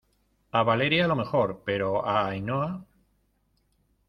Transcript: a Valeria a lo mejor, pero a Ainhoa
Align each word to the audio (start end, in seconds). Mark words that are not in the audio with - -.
a 0.59 0.63
Valeria 0.63 1.05
a 1.05 1.07
lo 1.07 1.15
mejor, 1.15 1.61
pero 1.63 2.03
a 2.03 2.25
Ainhoa 2.27 2.83